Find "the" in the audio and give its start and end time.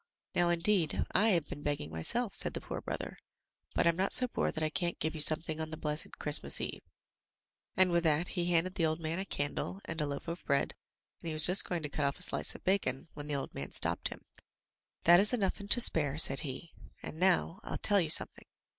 2.55-2.61, 5.69-5.77, 8.73-8.85, 13.27-13.35